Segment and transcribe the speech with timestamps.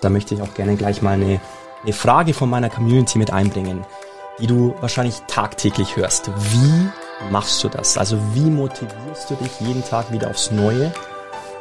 [0.00, 1.40] Da möchte ich auch gerne gleich mal eine,
[1.82, 3.84] eine Frage von meiner Community mit einbringen,
[4.38, 6.30] die du wahrscheinlich tagtäglich hörst.
[6.52, 6.88] Wie
[7.30, 7.98] machst du das?
[7.98, 10.92] Also wie motivierst du dich jeden Tag wieder aufs Neue?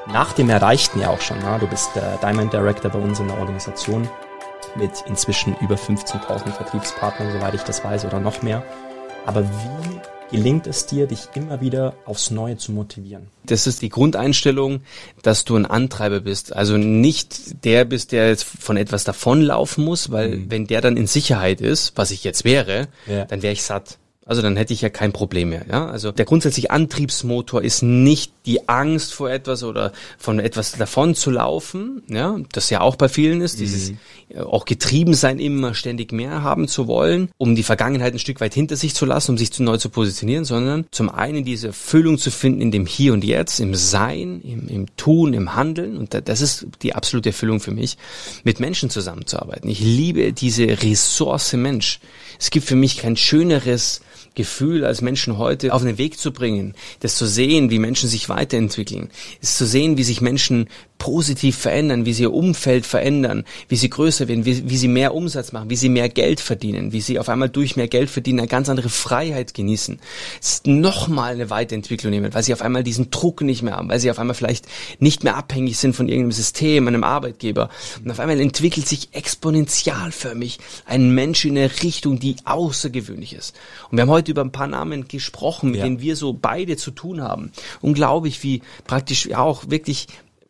[0.05, 1.37] Nach dem Erreichten ja auch schon.
[1.41, 1.57] Na?
[1.57, 4.07] Du bist der Diamond Director bei uns in der Organisation
[4.75, 8.63] mit inzwischen über 15.000 Vertriebspartnern, soweit ich das weiß, oder noch mehr.
[9.25, 9.99] Aber wie
[10.31, 13.27] gelingt es dir, dich immer wieder aufs Neue zu motivieren?
[13.45, 14.81] Das ist die Grundeinstellung,
[15.23, 16.53] dass du ein Antreiber bist.
[16.53, 20.51] Also nicht der bist, der jetzt von etwas davonlaufen muss, weil mhm.
[20.51, 23.25] wenn der dann in Sicherheit ist, was ich jetzt wäre, ja.
[23.25, 23.97] dann wäre ich satt.
[24.25, 25.65] Also dann hätte ich ja kein Problem mehr.
[25.69, 25.87] Ja?
[25.87, 31.29] Also der grundsätzliche Antriebsmotor ist nicht die Angst vor etwas oder von etwas davon zu
[31.29, 33.59] laufen, ja, das ja auch bei vielen ist, mhm.
[33.59, 33.91] dieses
[34.29, 38.39] äh, auch getrieben sein, immer ständig mehr haben zu wollen, um die Vergangenheit ein Stück
[38.39, 41.67] weit hinter sich zu lassen, um sich zu neu zu positionieren, sondern zum einen diese
[41.67, 45.97] Erfüllung zu finden in dem Hier und Jetzt, im Sein, im, im Tun, im Handeln.
[45.97, 47.97] Und das ist die absolute Erfüllung für mich,
[48.45, 49.69] mit Menschen zusammenzuarbeiten.
[49.69, 51.99] Ich liebe diese Ressource Mensch.
[52.39, 54.01] Es gibt für mich kein schöneres
[54.37, 58.29] Gefühl als Menschen heute auf den Weg zu bringen, das zu sehen, wie Menschen sich
[58.29, 59.09] weiterentwickeln,
[59.41, 63.89] es zu sehen, wie sich Menschen positiv verändern, wie sie ihr Umfeld verändern, wie sie
[63.89, 67.19] größer werden, wie, wie sie mehr Umsatz machen, wie sie mehr Geld verdienen, wie sie
[67.19, 69.99] auf einmal durch mehr Geld verdienen eine ganz andere Freiheit genießen.
[70.41, 73.89] Es ist nochmal eine Weiterentwicklung nehmen, weil sie auf einmal diesen Druck nicht mehr haben,
[73.89, 74.65] weil sie auf einmal vielleicht
[74.99, 77.69] nicht mehr abhängig sind von irgendeinem System, einem Arbeitgeber.
[78.03, 83.55] Und auf einmal entwickelt sich exponentialförmig ein Mensch in eine Richtung, die außergewöhnlich ist.
[83.89, 85.85] Und wir haben heute über ein paar Namen gesprochen, mit ja.
[85.85, 87.51] denen wir so beide zu tun haben.
[87.81, 90.07] Unglaublich, wie praktisch auch wirklich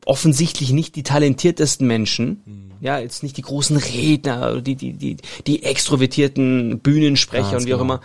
[0.07, 2.71] offensichtlich nicht die talentiertesten Menschen, mhm.
[2.79, 7.73] ja, jetzt nicht die großen Redner, die, die, die, die extrovertierten Bühnensprecher Ganz und wie
[7.73, 7.95] auch genau.
[7.95, 8.01] immer,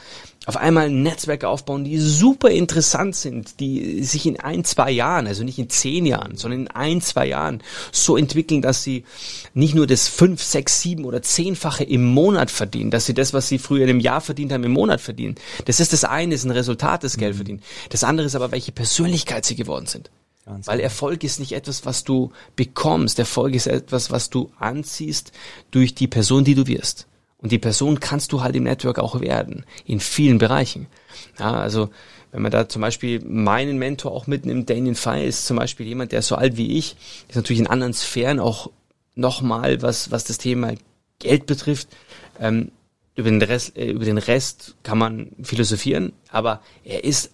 [0.47, 5.29] auf einmal ein Netzwerk aufbauen, die super interessant sind, die sich in ein, zwei Jahren,
[5.29, 9.05] also nicht in zehn Jahren, sondern in ein, zwei Jahren so entwickeln, dass sie
[9.55, 13.47] nicht nur das fünf, sechs, sieben oder zehnfache im Monat verdienen, dass sie das, was
[13.47, 15.37] sie früher im Jahr verdient haben, im Monat verdienen.
[15.67, 17.37] Das ist das eine, ist ein Resultat des Geld mhm.
[17.37, 17.63] verdienen.
[17.91, 20.11] Das andere ist aber, welche Persönlichkeit sie geworden sind.
[20.45, 20.85] Ganz Weil genau.
[20.85, 23.19] Erfolg ist nicht etwas, was du bekommst.
[23.19, 25.33] Erfolg ist etwas, was du anziehst
[25.71, 27.07] durch die Person, die du wirst.
[27.39, 29.65] Und die Person kannst du halt im Network auch werden.
[29.85, 30.87] In vielen Bereichen.
[31.39, 31.91] Ja, also,
[32.31, 36.13] wenn man da zum Beispiel meinen Mentor auch mitnimmt, Daniel Fey ist zum Beispiel jemand,
[36.13, 36.97] der so alt wie ich,
[37.29, 38.71] ist natürlich in anderen Sphären auch
[39.15, 40.75] nochmal, was, was das Thema
[41.19, 41.89] Geld betrifft,
[42.41, 42.73] ähm,
[43.15, 47.31] über den Rest, äh, über den Rest kann man philosophieren, aber er ist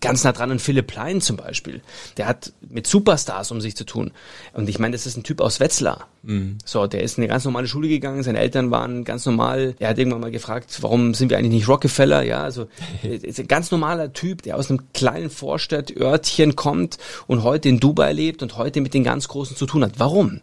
[0.00, 1.80] ganz nah dran an Philipp Plein zum Beispiel.
[2.16, 4.12] Der hat mit Superstars um sich zu tun.
[4.52, 6.08] Und ich meine, das ist ein Typ aus Wetzlar.
[6.22, 6.58] Mhm.
[6.64, 9.74] So, der ist in eine ganz normale Schule gegangen, seine Eltern waren ganz normal.
[9.78, 12.22] Er hat irgendwann mal gefragt, warum sind wir eigentlich nicht Rockefeller?
[12.22, 12.66] Ja, also
[13.02, 18.12] ist ein ganz normaler Typ, der aus einem kleinen Vorstadtörtchen kommt und heute in Dubai
[18.12, 19.94] lebt und heute mit den ganz Großen zu tun hat.
[19.98, 20.40] Warum?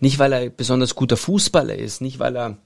[0.00, 2.56] Nicht, weil er besonders guter Fußballer ist, nicht, weil er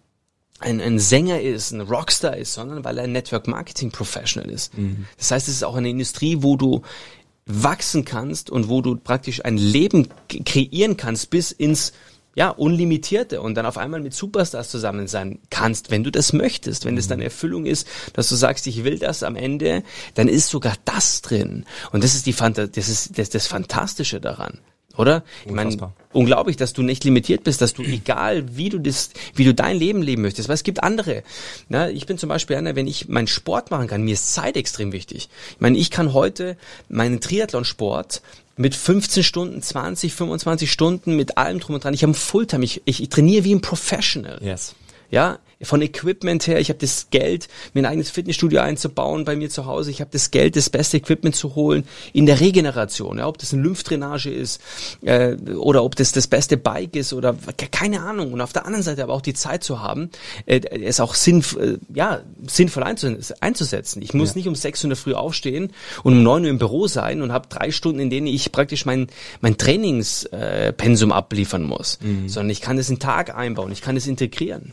[0.62, 4.76] ein, ein Sänger ist, ein Rockstar ist, sondern weil er ein Network Marketing Professional ist.
[4.76, 5.06] Mhm.
[5.18, 6.82] Das heißt, es ist auch eine Industrie, wo du
[7.46, 11.92] wachsen kannst und wo du praktisch ein Leben kreieren kannst bis ins
[12.34, 16.86] ja, unlimitierte und dann auf einmal mit Superstars zusammen sein kannst, wenn du das möchtest,
[16.86, 19.82] wenn das deine Erfüllung ist, dass du sagst, ich will das am Ende,
[20.14, 21.66] dann ist sogar das drin.
[21.90, 24.60] Und das ist die Fanta das ist das, das Fantastische daran.
[24.96, 25.22] Oder?
[25.44, 25.76] Ich meine,
[26.12, 29.76] unglaublich, dass du nicht limitiert bist, dass du egal wie du das, wie du dein
[29.76, 31.22] Leben leben möchtest, weil es gibt andere.
[31.68, 34.56] Na, ich bin zum Beispiel einer, wenn ich meinen Sport machen kann, mir ist Zeit
[34.56, 35.28] extrem wichtig.
[35.54, 36.56] Ich meine, ich kann heute
[36.88, 38.22] meinen Triathlonsport
[38.56, 41.94] mit 15 Stunden, 20, 25 Stunden, mit allem drum und dran.
[41.94, 44.38] Ich habe Fulltime, ich, ich, ich trainiere wie ein Professional.
[44.42, 44.74] Yes.
[45.10, 49.50] Ja, von Equipment her, ich habe das Geld, mir ein eigenes Fitnessstudio einzubauen bei mir
[49.50, 49.90] zu Hause.
[49.90, 53.18] Ich habe das Geld, das beste Equipment zu holen in der Regeneration.
[53.18, 54.60] Ja, ob das eine Lymphdrainage ist
[55.02, 57.36] äh, oder ob das das beste Bike ist oder
[57.70, 58.32] keine Ahnung.
[58.32, 60.10] Und auf der anderen Seite aber auch die Zeit zu haben,
[60.46, 64.02] äh, es auch sinn, äh, ja, sinnvoll einzusetzen.
[64.02, 64.36] Ich muss ja.
[64.36, 65.72] nicht um 6 Uhr in der Früh aufstehen
[66.02, 68.84] und um 9 Uhr im Büro sein und habe drei Stunden, in denen ich praktisch
[68.84, 69.08] mein,
[69.40, 72.28] mein Trainingspensum äh, abliefern muss, mhm.
[72.28, 74.72] sondern ich kann das in den Tag einbauen, ich kann es integrieren.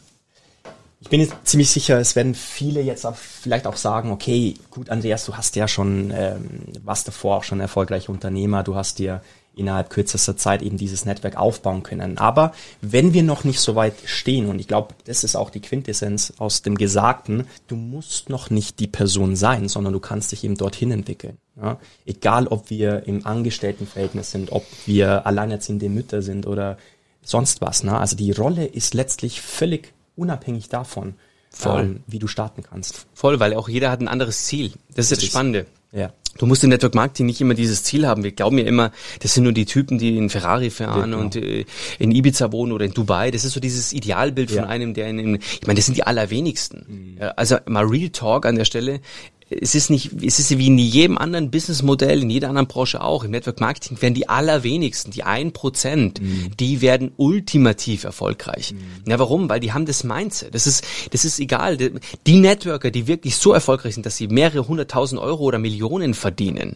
[1.02, 4.90] Ich bin jetzt ziemlich sicher, es werden viele jetzt auch vielleicht auch sagen, okay, gut,
[4.90, 9.22] Andreas, du hast ja schon, ähm, warst davor auch schon erfolgreicher Unternehmer, du hast dir
[9.56, 12.18] innerhalb kürzester Zeit eben dieses Netzwerk aufbauen können.
[12.18, 15.62] Aber wenn wir noch nicht so weit stehen, und ich glaube, das ist auch die
[15.62, 20.44] Quintessenz aus dem Gesagten, du musst noch nicht die Person sein, sondern du kannst dich
[20.44, 21.38] eben dorthin entwickeln.
[21.62, 21.78] Ja?
[22.06, 26.78] Egal, ob wir im Angestelltenverhältnis sind, ob wir alleinerziehende Mütter sind oder
[27.22, 27.84] sonst was.
[27.84, 27.98] Ne?
[27.98, 31.16] Also die Rolle ist letztlich völlig unabhängig davon,
[31.52, 31.82] Voll.
[31.82, 33.08] Ähm, wie du starten kannst.
[33.14, 34.72] Voll, weil auch jeder hat ein anderes Ziel.
[34.94, 35.66] Das ist das Spannende.
[35.92, 36.14] Ja.
[36.38, 38.24] Du musst im Network Marketing nicht immer dieses Ziel haben.
[38.24, 41.20] Wir glauben ja immer, das sind nur die Typen, die in Ferrari fahren genau.
[41.20, 41.66] und äh,
[41.98, 43.32] in Ibiza wohnen oder in Dubai.
[43.32, 44.62] Das ist so dieses Idealbild ja.
[44.62, 47.16] von einem, der in, in ich meine, das sind die allerwenigsten.
[47.18, 47.30] Mhm.
[47.36, 49.02] Also mal Real Talk an der Stelle
[49.50, 53.24] es ist nicht, es ist wie in jedem anderen Businessmodell, in jeder anderen Branche auch.
[53.24, 56.52] Im Network Marketing werden die allerwenigsten, die ein Prozent, mhm.
[56.60, 58.74] die werden ultimativ erfolgreich.
[58.74, 59.10] Mhm.
[59.10, 59.50] Ja, warum?
[59.50, 60.54] Weil die haben das Mindset.
[60.54, 61.78] Das ist, das ist egal.
[61.78, 66.76] Die Networker, die wirklich so erfolgreich sind, dass sie mehrere hunderttausend Euro oder Millionen verdienen,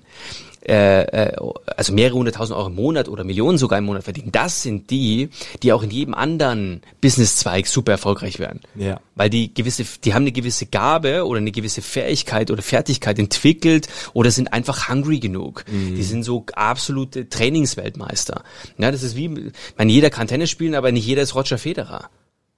[0.66, 1.36] äh, äh,
[1.76, 5.30] also mehrere hunderttausend Euro im Monat oder Millionen sogar im Monat verdienen, das sind die,
[5.62, 8.62] die auch in jedem anderen Businesszweig super erfolgreich werden.
[8.76, 9.00] Ja.
[9.16, 13.88] Weil die gewisse, die haben eine gewisse Gabe oder eine gewisse Fähigkeit oder Fertigkeit entwickelt
[14.14, 15.66] oder sind einfach hungry genug.
[15.70, 15.96] Mhm.
[15.96, 18.44] Die sind so absolute Trainingsweltmeister.
[18.78, 22.10] Ja, das ist wie, man jeder kann Tennis spielen, aber nicht jeder ist Roger Federer.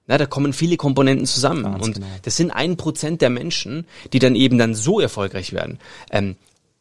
[0.06, 1.64] Na, da kommen viele Komponenten zusammen.
[1.64, 2.06] Ganz und genau.
[2.22, 5.80] das sind ein Prozent der Menschen, die dann eben dann so erfolgreich werden.
[6.12, 6.36] Ähm,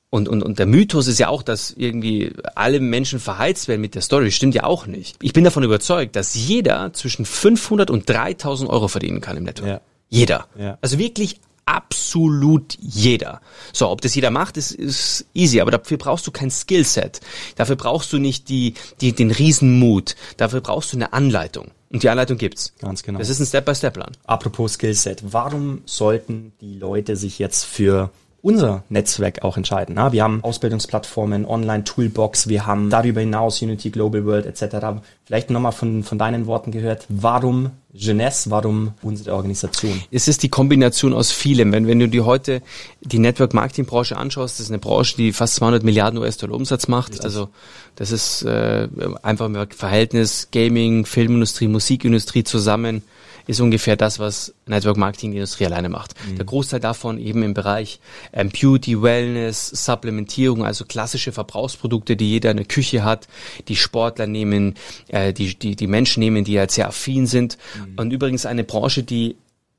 [0.10, 3.96] und, und, und der Mythos ist ja auch, dass irgendwie alle Menschen verheizt werden mit
[3.96, 4.32] der Story.
[4.32, 5.18] Stimmt ja auch nicht.
[5.22, 9.66] Ich bin davon überzeugt, dass jeder zwischen 500 und 3000 Euro verdienen kann im Netto.
[9.66, 9.82] Ja.
[10.10, 10.48] Jeder.
[10.58, 10.78] Ja.
[10.82, 13.42] Also wirklich absolut jeder.
[13.74, 17.20] So, ob das jeder macht, ist, ist easy, aber dafür brauchst du kein Skillset.
[17.56, 20.16] Dafür brauchst du nicht die, die, den Riesenmut.
[20.38, 21.72] Dafür brauchst du eine Anleitung.
[21.90, 22.74] Und die Anleitung gibt's.
[22.80, 23.20] Ganz genau.
[23.20, 24.12] Das ist ein Step-by-Step-Plan.
[24.26, 28.12] Apropos Skillset, warum sollten die Leute sich jetzt für
[28.46, 29.96] unser Netzwerk auch entscheiden.
[29.96, 35.02] Na, wir haben Ausbildungsplattformen, Online-Toolbox, wir haben darüber hinaus Unity Global World etc.
[35.24, 40.00] Vielleicht nochmal von, von deinen Worten gehört, warum Jeunesse, warum unsere Organisation?
[40.12, 41.72] Es ist die Kombination aus vielem.
[41.72, 42.62] Wenn, wenn du dir heute
[43.02, 46.88] die Network Marketing Branche anschaust, das ist eine Branche, die fast 200 Milliarden US-Dollar Umsatz
[46.88, 47.14] macht.
[47.14, 47.26] Richtig.
[47.26, 47.50] Also
[47.96, 48.88] das ist äh,
[49.24, 53.02] einfach im Verhältnis Gaming, Filmindustrie, Musikindustrie zusammen
[53.48, 56.14] ist ungefähr das, was Network Marketing die Industrie alleine macht.
[56.28, 56.38] Mhm.
[56.38, 58.00] Der Großteil davon eben im Bereich
[58.34, 63.28] ähm, Beauty, Wellness, Supplementierung, also klassische Verbrauchsprodukte, die jeder in der Küche hat,
[63.68, 64.76] die Sportler nehmen,
[65.08, 67.58] äh, die, die, die Menschen nehmen, die halt sehr affin sind.
[67.78, 67.94] Mhm.
[67.98, 69.36] Und übrigens eine Branche, die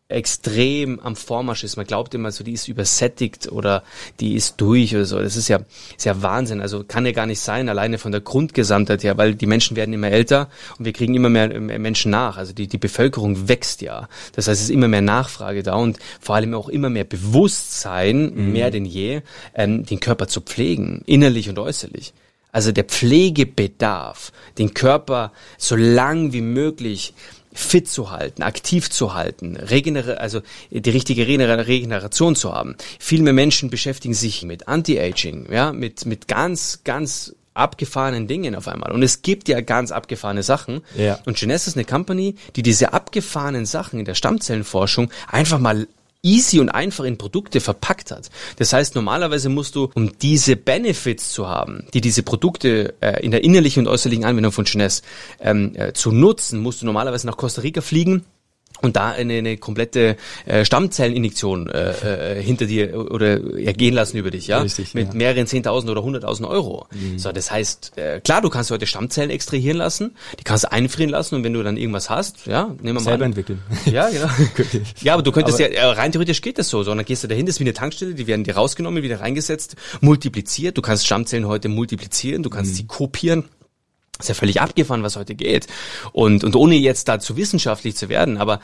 [0.08, 1.76] extrem am Vormarsch ist.
[1.76, 3.82] Man glaubt immer so, die ist übersättigt oder
[4.20, 5.19] die ist durch oder so.
[5.20, 5.58] Das ist ja,
[5.97, 6.61] ist ja Wahnsinn.
[6.61, 9.93] Also kann ja gar nicht sein, alleine von der Grundgesamtheit her, weil die Menschen werden
[9.93, 10.49] immer älter
[10.79, 12.37] und wir kriegen immer mehr, mehr Menschen nach.
[12.37, 14.08] Also die, die Bevölkerung wächst ja.
[14.32, 18.32] Das heißt, es ist immer mehr Nachfrage da und vor allem auch immer mehr Bewusstsein,
[18.32, 18.53] mhm.
[18.53, 19.23] mehr denn je,
[19.55, 22.12] ähm, den Körper zu pflegen, innerlich und äußerlich.
[22.53, 27.12] Also der Pflegebedarf, den Körper so lang wie möglich
[27.56, 32.76] fit zu halten, aktiv zu halten, regenere, also die richtige Regeneration zu haben.
[32.99, 38.69] Viel mehr Menschen beschäftigen sich mit Anti-Aging, ja, mit, mit ganz, ganz abgefahrenen Dingen auf
[38.69, 38.93] einmal.
[38.93, 40.82] Und es gibt ja ganz abgefahrene Sachen.
[40.97, 41.19] Ja.
[41.25, 45.88] Und Genesis ist eine Company, die diese abgefahrenen Sachen in der Stammzellenforschung einfach mal
[46.23, 48.31] easy und einfach in Produkte verpackt hat.
[48.57, 53.31] Das heißt, normalerweise musst du, um diese Benefits zu haben, die diese Produkte äh, in
[53.31, 55.03] der innerlichen und äußerlichen Anwendung von Jeunesse
[55.41, 58.25] ähm, äh, zu nutzen, musst du normalerweise nach Costa Rica fliegen
[58.82, 64.31] und da eine, eine komplette äh, Stammzelleninjektion äh, äh, hinter dir oder ergehen lassen über
[64.31, 65.14] dich, ja, Richtig, mit ja.
[65.14, 66.87] mehreren zehntausend oder hunderttausend Euro.
[66.93, 67.19] Mhm.
[67.19, 71.11] So, das heißt, äh, klar, du kannst heute Stammzellen extrahieren lassen, die kannst du einfrieren
[71.11, 73.31] lassen und wenn du dann irgendwas hast, ja, nehmen wir mal selber an.
[73.32, 73.62] entwickeln.
[73.87, 74.28] Ja, genau.
[75.00, 77.46] ja, aber du könntest aber ja rein theoretisch geht das so, sondern gehst du dahin,
[77.46, 80.76] das ist wie eine Tankstelle, die werden dir rausgenommen, wieder reingesetzt, multipliziert.
[80.76, 82.76] Du kannst Stammzellen heute multiplizieren, du kannst mhm.
[82.76, 83.44] sie kopieren
[84.19, 85.67] ist ja völlig abgefahren, was heute geht.
[86.13, 88.61] Und, und ohne jetzt dazu wissenschaftlich zu werden, aber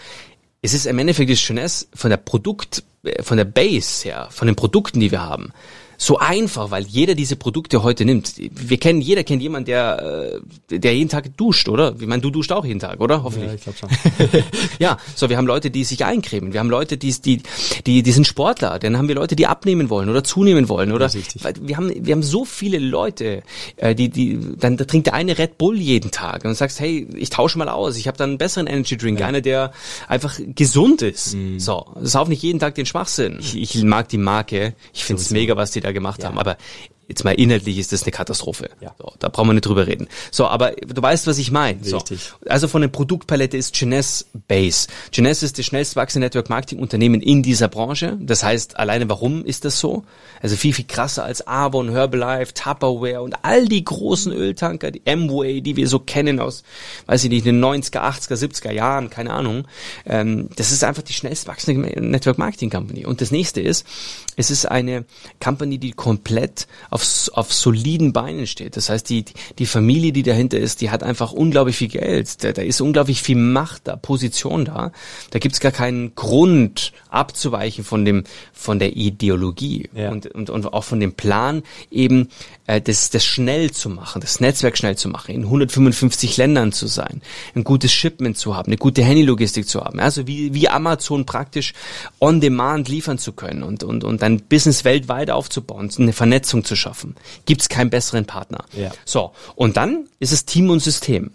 [0.63, 4.47] es ist im Endeffekt das Jeunesse von der Produkt, äh, von der Base her, von
[4.47, 5.53] den Produkten, die wir haben,
[6.03, 8.35] so einfach, weil jeder diese Produkte heute nimmt.
[8.37, 11.95] Wir kennen, jeder kennt jemanden, der, äh, der jeden Tag duscht, oder?
[12.01, 13.23] Ich meine, du duscht auch jeden Tag, oder?
[13.23, 13.51] Hoffentlich.
[13.51, 14.43] Ja, ich glaube schon.
[14.81, 16.53] ja, so wir haben Leute, die sich eincremen.
[16.53, 17.41] Wir haben Leute, die, die,
[17.87, 18.81] die, die sind Sportler.
[18.81, 21.09] Dann haben wir Leute, die abnehmen wollen oder zunehmen wollen, oder?
[21.61, 23.45] Wir haben, wir haben so viele Leute,
[23.77, 27.07] äh, die, die, dann da trinkt der eine Red Bull jeden Tag und sagst, hey,
[27.15, 27.97] ich tausche mal aus.
[27.97, 29.29] Ich habe dann einen besseren Energy Drink, ja.
[29.29, 29.71] einer, der
[30.09, 31.37] einfach gesund ist.
[31.37, 31.61] Mhm.
[31.61, 33.39] So, sauf nicht jeden Tag den Schwachsinn.
[33.39, 34.75] Ich, ich mag die Marke.
[34.93, 36.29] Ich finde es mega, was die da gemacht ja.
[36.29, 36.39] haben.
[36.39, 36.57] Aber
[37.09, 38.71] jetzt mal inhaltlich ist das eine Katastrophe.
[38.81, 38.95] Ja.
[38.99, 40.09] So, da brauchen wir nicht drüber reden.
[40.31, 41.83] So, aber du weißt, was ich meine.
[41.85, 42.03] So.
[42.47, 44.89] Also von der Produktpalette ist Genes Base.
[45.11, 48.17] Genes ist das schnellst wachsende Network Marketing Unternehmen in dieser Branche.
[48.21, 50.05] Das heißt, alleine warum ist das so?
[50.41, 55.61] Also viel, viel krasser als Avon, Herbalife, Tupperware und all die großen Öltanker, die Amway,
[55.61, 56.63] die wir so kennen aus,
[57.07, 59.67] weiß ich nicht, den 90er, 80er, 70er Jahren, keine Ahnung.
[60.07, 63.07] Ähm, das ist einfach die schnellst wachsende Network Marketing Company.
[63.07, 63.87] Und das nächste ist,
[64.37, 65.05] es ist eine
[65.41, 68.77] Company, die komplett auf, auf soliden Beinen steht.
[68.77, 69.25] Das heißt, die,
[69.59, 72.45] die Familie, die dahinter ist, die hat einfach unglaublich viel Geld.
[72.45, 74.93] Da, da ist unglaublich viel Macht da, Position da.
[75.31, 80.11] Da gibt's gar keinen Grund abzuweichen von dem, von der Ideologie ja.
[80.11, 82.29] und, und, und auch von dem Plan, eben
[82.67, 86.87] äh, das, das schnell zu machen, das Netzwerk schnell zu machen, in 155 Ländern zu
[86.87, 87.23] sein,
[87.55, 89.99] ein gutes Shipment zu haben, eine gute Handylogistik zu haben.
[89.99, 91.73] Also wie, wie Amazon praktisch
[92.21, 96.77] on demand liefern zu können und, und, und ein Business weltweit aufzubauen, eine Vernetzung zu
[96.83, 97.17] schaffen.
[97.47, 98.65] Gibt es keinen besseren Partner.
[98.73, 98.91] Ja.
[99.05, 101.33] So, und dann ist es Team und System.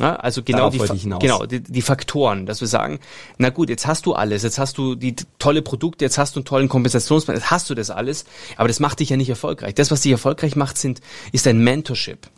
[0.00, 2.98] Ja, also genau die, genau die, die Faktoren, dass wir sagen,
[3.36, 6.40] na gut, jetzt hast du alles, jetzt hast du die tolle Produkte, jetzt hast du
[6.40, 8.24] einen tollen Kompensationsplan, jetzt hast du das alles,
[8.56, 9.74] aber das macht dich ja nicht erfolgreich.
[9.74, 12.30] Das, was dich erfolgreich macht, sind, ist ein Mentorship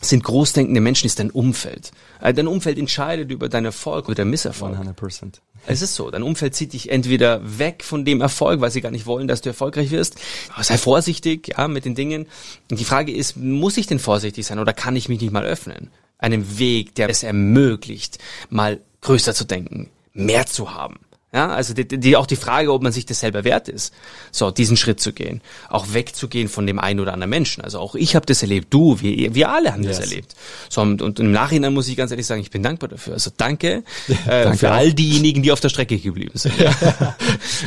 [0.00, 1.90] sind großdenkende Menschen, ist dein Umfeld.
[2.20, 4.76] Äh, dein Umfeld entscheidet über deinen Erfolg oder Misserfolg.
[4.76, 5.40] 100%.
[5.66, 6.10] Es ist so.
[6.10, 9.40] Dein Umfeld zieht dich entweder weg von dem Erfolg, weil sie gar nicht wollen, dass
[9.40, 10.16] du erfolgreich wirst.
[10.54, 12.26] Aber sei vorsichtig, ja, mit den Dingen.
[12.70, 15.44] Und die Frage ist, muss ich denn vorsichtig sein oder kann ich mich nicht mal
[15.44, 15.90] öffnen?
[16.18, 18.18] Einem Weg, der es ermöglicht,
[18.48, 21.00] mal größer zu denken, mehr zu haben.
[21.32, 23.92] Ja, also die, die, auch die Frage, ob man sich das selber wert ist,
[24.30, 27.64] so diesen Schritt zu gehen, auch wegzugehen von dem einen oder anderen Menschen.
[27.64, 29.98] Also auch ich habe das erlebt, du, wir, wir alle haben yes.
[29.98, 30.36] das erlebt.
[30.70, 33.14] So und, und im Nachhinein muss ich ganz ehrlich sagen, ich bin dankbar dafür.
[33.14, 34.76] Also danke, äh, danke für auch.
[34.76, 36.54] all diejenigen, die auf der Strecke geblieben sind.
[36.66, 37.16] Ja.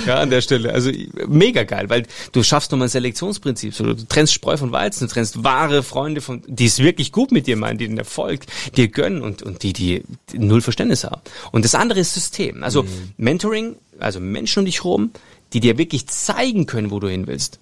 [0.05, 0.73] ja, an der Stelle.
[0.73, 0.91] Also
[1.27, 3.73] mega geil, weil du schaffst nochmal ein Selektionsprinzip.
[3.73, 7.31] So, du trennst Spreu von Weizen, du trennst wahre Freunde von, die es wirklich gut
[7.31, 8.41] mit dir meinen, die den Erfolg
[8.75, 11.21] dir gönnen und und die die null Verständnis haben.
[11.51, 12.63] Und das andere ist System.
[12.63, 12.89] Also mhm.
[13.17, 15.11] Mentoring Mentoring, also Menschen um dich herum,
[15.53, 17.59] die dir wirklich zeigen können, wo du hin willst.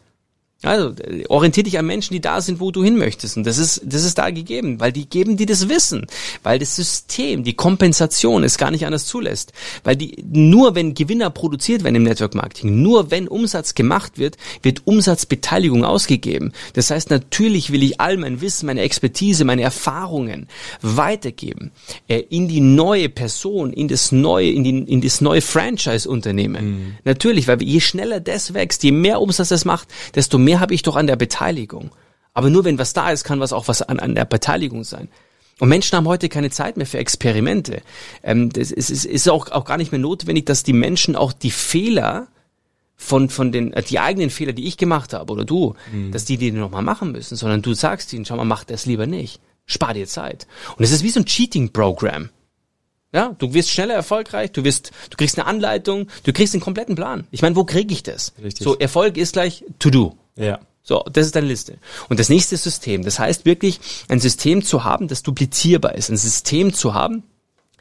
[0.64, 0.92] Also
[1.30, 3.38] orientier dich an Menschen, die da sind, wo du hin möchtest.
[3.38, 6.08] Und das ist, das ist da gegeben, weil die geben dir das Wissen,
[6.42, 9.54] weil das System, die Kompensation es gar nicht anders zulässt.
[9.84, 14.38] Weil die, nur wenn Gewinner produziert werden im Network Marketing, nur wenn Umsatz gemacht wird,
[14.64, 16.54] wird Umsatzbeteiligung ausgegeben.
[16.74, 20.48] Das heißt, natürlich will ich all mein Wissen, meine Expertise, meine Erfahrungen
[20.82, 21.72] weitergeben
[22.08, 26.66] äh, in die neue Person, in das neue, in, die, in das neue Franchise-Unternehmen.
[26.66, 26.94] Mhm.
[27.04, 30.82] Natürlich, weil je schneller das wächst, je mehr Umsatz das macht, desto mehr habe ich
[30.82, 31.92] doch an der Beteiligung.
[32.34, 35.10] Aber nur wenn was da ist, kann was auch was an, an der Beteiligung sein.
[35.60, 37.82] Und Menschen haben heute keine Zeit mehr für Experimente.
[38.24, 41.34] Ähm, das ist, ist, ist auch, auch gar nicht mehr notwendig, dass die Menschen auch
[41.34, 42.28] die Fehler
[42.96, 46.12] von, von den, äh, die eigenen Fehler, die ich gemacht habe oder du, mhm.
[46.12, 49.08] dass die die nochmal machen müssen, sondern du sagst ihnen, schau mal, mach das lieber
[49.08, 49.42] nicht.
[49.66, 50.48] Spar dir Zeit.
[50.78, 52.30] Und es ist wie so ein Cheating-Programm.
[53.14, 56.96] Ja, du wirst schneller erfolgreich, du wirst, du kriegst eine Anleitung, du kriegst einen kompletten
[56.96, 57.26] Plan.
[57.32, 58.34] Ich meine, wo kriege ich das?
[58.42, 58.64] Richtig.
[58.64, 60.18] So, Erfolg ist gleich to do.
[60.38, 60.60] Ja.
[60.84, 61.80] So, das ist deine Liste.
[62.08, 66.16] Und das nächste System, das heißt wirklich, ein System zu haben, das duplizierbar ist, ein
[66.16, 67.24] System zu haben,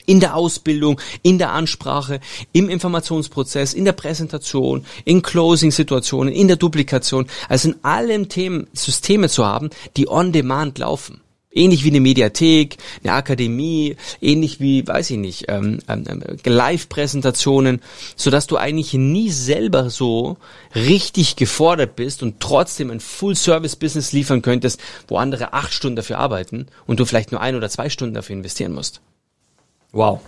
[0.07, 2.21] in der Ausbildung, in der Ansprache,
[2.53, 9.29] im Informationsprozess, in der Präsentation, in Closing-Situationen, in der Duplikation, also in allen Themen Systeme
[9.29, 11.21] zu haben, die on demand laufen.
[11.57, 17.81] Ähnlich wie eine Mediathek, eine Akademie, ähnlich wie, weiß ich nicht, ähm, ähm, ähm, Live-Präsentationen,
[18.15, 20.37] so dass du eigentlich nie selber so
[20.75, 26.67] richtig gefordert bist und trotzdem ein Full-Service-Business liefern könntest, wo andere acht Stunden dafür arbeiten
[26.87, 29.01] und du vielleicht nur ein oder zwei Stunden dafür investieren musst.
[29.93, 30.21] Wow.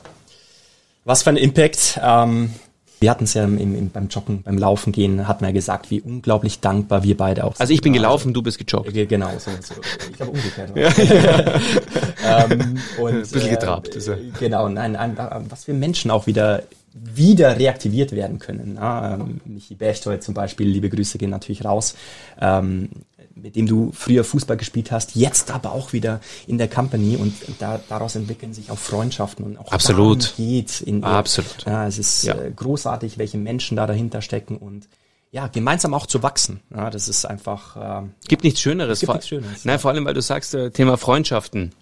[1.04, 2.00] Was für ein Impact.
[2.02, 2.50] Ähm,
[3.00, 5.90] wir hatten es ja im, im, beim Joggen, beim Laufen gehen, hat man ja gesagt,
[5.90, 7.60] wie unglaublich dankbar wir beide auch sind.
[7.60, 8.92] Also ich bin gelaufen, du bist gejoggt.
[8.92, 9.74] Genau, so, so.
[10.12, 10.76] Ich habe umgekehrt.
[10.76, 12.44] Ja.
[12.50, 13.94] ähm, und, Ein bisschen getrabt.
[13.94, 15.16] Äh, genau, nein, nein,
[15.48, 16.62] was für Menschen auch wieder
[16.94, 18.76] wieder reaktiviert werden können.
[18.76, 21.94] Ja, ähm, Michi Berchtold zum Beispiel, liebe Grüße gehen natürlich raus.
[22.40, 22.88] Ähm,
[23.42, 27.34] mit dem du früher Fußball gespielt hast, jetzt aber auch wieder in der Company und
[27.58, 30.34] da, daraus entwickeln sich auch Freundschaften und auch Absolut.
[30.36, 31.64] geht in Absolut.
[31.66, 32.34] Ja, es ist ja.
[32.34, 34.88] Äh, großartig, welche Menschen da dahinter stecken und
[35.30, 36.60] ja, gemeinsam auch zu wachsen.
[36.74, 37.76] Ja, das ist einfach.
[38.04, 39.00] Äh, gibt nichts Schöneres.
[39.00, 39.64] Gibt nichts Schöneres.
[39.64, 41.72] Nein, vor allem, weil du sagst, äh, Thema Freundschaften.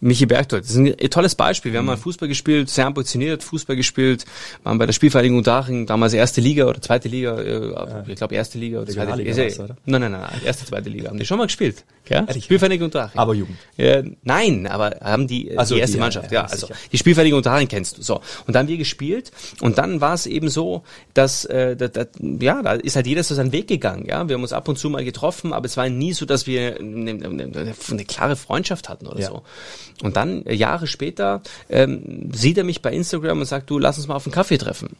[0.00, 1.72] Michi Bergdorf, das ist ein tolles Beispiel.
[1.72, 2.00] Wir haben mal mhm.
[2.00, 4.24] Fußball gespielt, sehr ambitioniert Fußball gespielt,
[4.62, 8.58] waren bei der Spielvereinigung Daching, damals erste Liga oder zweite Liga, äh, ich glaube erste
[8.58, 9.32] Liga oder zweite Liga.
[9.34, 9.76] Liga oder?
[9.86, 11.08] Nein, nein, nein, erste, zweite Liga.
[11.08, 11.84] Haben die schon mal gespielt?
[12.08, 12.26] Ja?
[12.32, 13.18] Spielvereinigung Daching.
[13.18, 13.56] Aber Jugend.
[13.76, 16.78] Ja, nein, aber haben die, also die erste die, Mannschaft, ja, ja also sicher.
[16.90, 18.02] die Spielvereinigung Daching kennst du.
[18.02, 18.16] So.
[18.46, 20.82] Und dann haben wir gespielt und dann war es eben so,
[21.14, 22.06] dass, äh, da, da,
[22.40, 24.06] ja, da ist halt jeder so seinen Weg gegangen.
[24.06, 26.46] Ja, Wir haben uns ab und zu mal getroffen, aber es war nie so, dass
[26.46, 29.28] wir eine, eine, eine klare Freundschaft hatten oder ja.
[29.28, 29.42] so.
[30.02, 33.98] Und dann, äh, Jahre später, ähm, sieht er mich bei Instagram und sagt, du, lass
[33.98, 34.96] uns mal auf einen Kaffee treffen.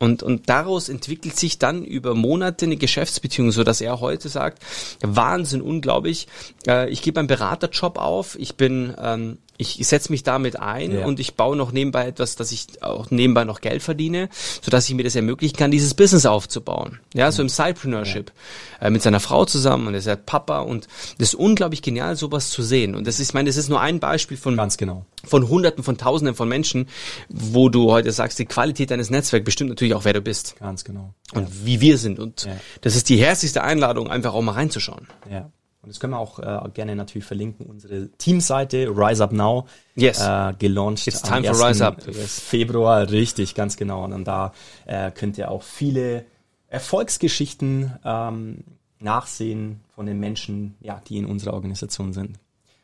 [0.00, 4.62] Und, und daraus entwickelt sich dann über Monate eine Geschäftsbeziehung, so dass er heute sagt,
[5.02, 6.26] Wahnsinn, unglaublich,
[6.66, 11.04] äh, ich gebe einen Beraterjob auf, ich bin ähm, ich setze mich damit ein ja.
[11.04, 14.28] und ich baue noch nebenbei etwas, dass ich auch nebenbei noch Geld verdiene,
[14.62, 17.00] so dass ich mir das ermöglichen kann, dieses Business aufzubauen.
[17.14, 18.32] Ja, so im Sidepreneurship
[18.80, 18.86] ja.
[18.86, 20.88] äh, mit seiner Frau zusammen und er ist Papa und
[21.18, 22.94] das ist unglaublich genial, sowas zu sehen.
[22.94, 25.84] Und das ist, ich meine, das ist nur ein Beispiel von ganz genau von Hunderten,
[25.84, 26.88] von Tausenden von Menschen,
[27.28, 30.56] wo du heute sagst, die Qualität deines Netzwerks bestimmt natürlich auch, wer du bist.
[30.58, 31.14] Ganz genau.
[31.34, 31.54] Und ja.
[31.64, 32.18] wie wir sind.
[32.18, 32.48] Und
[32.80, 35.06] das ist die herzlichste Einladung, einfach auch mal reinzuschauen.
[35.30, 35.50] Ja.
[35.82, 37.66] Und das können wir auch äh, gerne natürlich verlinken.
[37.66, 40.20] Unsere Teamseite Rise Up Now yes.
[40.20, 42.02] äh, gelauncht It's time for Rise Up.
[42.02, 44.04] Februar, richtig, ganz genau.
[44.04, 44.52] Und da
[44.86, 46.26] äh, könnt ihr auch viele
[46.68, 48.64] Erfolgsgeschichten ähm,
[48.98, 52.38] nachsehen von den Menschen, ja, die in unserer Organisation sind.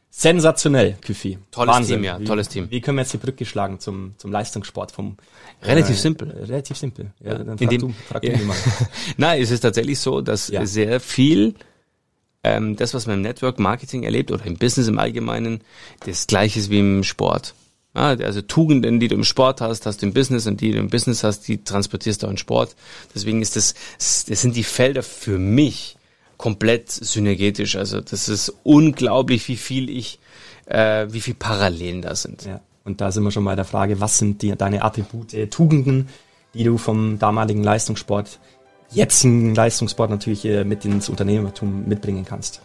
[0.09, 1.39] Sensationell, Küfi.
[1.51, 1.97] Tolles Wahnsinn.
[1.97, 2.71] Team, ja, wie, tolles Team.
[2.71, 5.19] Wie können wir jetzt die Brücke schlagen zum, zum Leistungssport vom
[5.63, 6.31] Relativ äh, simpel.
[6.31, 7.11] Relativ simpel.
[7.21, 8.39] Ja, dann frag dem, du, frag ja.
[8.39, 8.57] du mal.
[9.19, 10.65] Nein, es ist tatsächlich so, dass ja.
[10.65, 11.55] sehr viel
[12.47, 15.63] ähm, das, was man im Network Marketing erlebt oder im Business im Allgemeinen,
[16.05, 17.55] das gleiche ist wie im Sport.
[17.95, 20.79] Ja, also Tugenden, die du im Sport hast, hast du im Business und die du
[20.79, 22.77] im Business hast, die transportierst du auch in Sport.
[23.15, 25.97] Deswegen ist das, das sind die Felder für mich
[26.37, 27.75] komplett synergetisch.
[27.75, 30.21] Also das ist unglaublich, wie viel ich,
[30.67, 32.45] äh, wie viel Parallelen da sind.
[32.45, 32.61] Ja.
[32.85, 36.09] Und da sind wir schon bei der Frage, was sind die, deine Attribute, Tugenden,
[36.55, 38.39] die du vom damaligen Leistungssport
[38.91, 42.61] jetzigen Leistungssport natürlich äh, mit ins Unternehmertum mitbringen kannst.